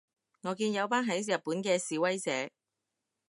[0.41, 2.49] 我見有班喺日本嘅示威者